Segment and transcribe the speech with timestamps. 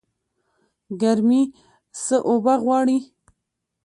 [1.01, 1.41] ګرمي
[2.03, 2.99] څه اوبه غواړي؟